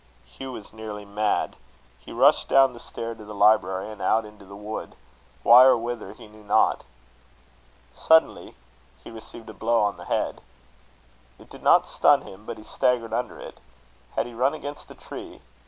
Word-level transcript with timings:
Hugh 0.25 0.53
was 0.53 0.73
nearly 0.73 1.05
mad. 1.05 1.57
He 1.99 2.11
rushed 2.11 2.49
down 2.49 2.73
the 2.73 2.79
stair 2.79 3.13
to 3.13 3.23
the 3.23 3.35
library, 3.35 3.91
and 3.91 4.01
out 4.01 4.25
into 4.25 4.45
the 4.45 4.55
wood. 4.55 4.95
Why 5.43 5.63
or 5.63 5.77
whither 5.77 6.13
he 6.13 6.25
knew 6.25 6.41
not. 6.43 6.83
Suddenly 7.93 8.55
he 9.03 9.11
received 9.11 9.47
a 9.51 9.53
blow 9.53 9.79
on 9.81 9.97
the 9.97 10.05
head. 10.05 10.41
It 11.37 11.51
did 11.51 11.61
not 11.61 11.85
stun 11.85 12.23
him, 12.23 12.47
but 12.47 12.57
he 12.57 12.63
staggered 12.63 13.13
under 13.13 13.37
it. 13.39 13.59
Had 14.15 14.25
he 14.25 14.33
run 14.33 14.55
against 14.55 14.89
a 14.89 14.95
tree? 14.95 15.39